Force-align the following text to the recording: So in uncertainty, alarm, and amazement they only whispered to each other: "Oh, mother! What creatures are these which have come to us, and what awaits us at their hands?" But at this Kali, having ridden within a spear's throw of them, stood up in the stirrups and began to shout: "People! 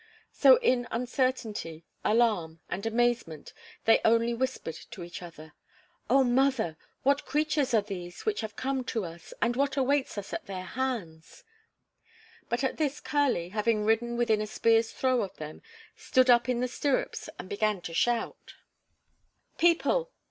So 0.31 0.55
in 0.63 0.87
uncertainty, 0.89 1.85
alarm, 2.03 2.59
and 2.71 2.87
amazement 2.87 3.53
they 3.85 4.01
only 4.03 4.33
whispered 4.33 4.73
to 4.89 5.03
each 5.03 5.21
other: 5.21 5.53
"Oh, 6.09 6.23
mother! 6.23 6.75
What 7.03 7.27
creatures 7.27 7.71
are 7.75 7.83
these 7.83 8.25
which 8.25 8.41
have 8.41 8.55
come 8.55 8.83
to 8.85 9.05
us, 9.05 9.31
and 9.43 9.55
what 9.55 9.77
awaits 9.77 10.17
us 10.17 10.33
at 10.33 10.47
their 10.47 10.63
hands?" 10.65 11.43
But 12.49 12.63
at 12.63 12.77
this 12.77 12.99
Kali, 12.99 13.49
having 13.49 13.85
ridden 13.85 14.17
within 14.17 14.41
a 14.41 14.47
spear's 14.47 14.91
throw 14.91 15.21
of 15.21 15.35
them, 15.37 15.61
stood 15.95 16.31
up 16.31 16.49
in 16.49 16.61
the 16.61 16.67
stirrups 16.67 17.29
and 17.37 17.47
began 17.47 17.79
to 17.81 17.93
shout: 17.93 18.55
"People! 19.59 20.09